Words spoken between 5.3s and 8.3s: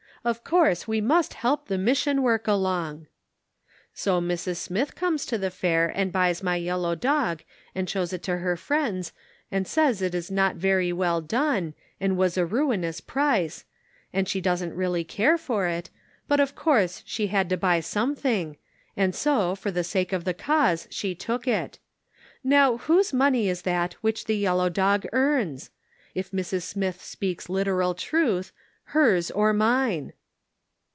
the fair and buys my yellow dog, and shows it